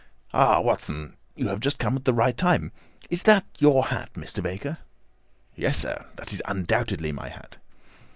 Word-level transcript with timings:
Ah, 0.33 0.59
Watson, 0.61 1.15
you 1.35 1.47
have 1.49 1.59
just 1.59 1.77
come 1.77 1.95
at 1.95 2.05
the 2.05 2.11
right 2.15 2.35
time. 2.35 2.71
Is 3.11 3.21
that 3.21 3.45
your 3.59 3.83
hat, 3.85 4.11
Mr. 4.15 4.41
Baker?" 4.41 4.79
"Yes, 5.53 5.77
sir, 5.77 6.07
that 6.15 6.33
is 6.33 6.41
undoubtedly 6.47 7.11
my 7.11 7.29
hat." 7.29 7.57